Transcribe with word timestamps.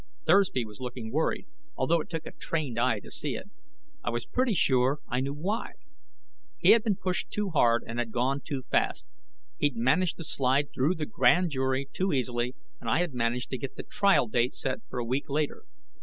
Thursby 0.25 0.65
was 0.65 0.79
looking 0.79 1.11
worried, 1.11 1.45
although 1.75 2.01
it 2.01 2.09
took 2.09 2.25
a 2.25 2.31
trained 2.31 2.79
eye 2.79 2.99
to 3.01 3.11
see 3.11 3.35
it. 3.35 3.51
I 4.03 4.09
was 4.09 4.25
pretty 4.25 4.55
sure 4.55 4.97
I 5.07 5.19
knew 5.19 5.35
why. 5.35 5.73
He 6.57 6.71
had 6.71 6.81
been 6.83 6.95
pushed 6.95 7.29
too 7.29 7.51
hard 7.51 7.83
and 7.85 7.99
had 7.99 8.11
gone 8.11 8.41
too 8.43 8.63
fast. 8.71 9.05
He'd 9.59 9.75
managed 9.75 10.17
to 10.17 10.23
slide 10.23 10.69
through 10.73 10.95
the 10.95 11.05
grand 11.05 11.51
jury 11.51 11.85
too 11.93 12.13
easily, 12.13 12.55
and 12.79 12.89
I 12.89 12.97
had 12.97 13.13
managed 13.13 13.51
to 13.51 13.59
get 13.59 13.75
the 13.75 13.83
trial 13.83 14.27
date 14.27 14.55
set 14.55 14.79
for 14.89 14.97
a 14.97 15.05
week 15.05 15.29
later. 15.29 15.65